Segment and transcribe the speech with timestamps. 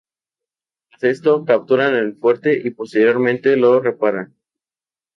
[0.89, 4.35] Tras esto, capturan el fuerte y posteriormente lo reparan.